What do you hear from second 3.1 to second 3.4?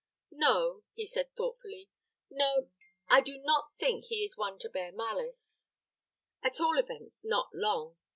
do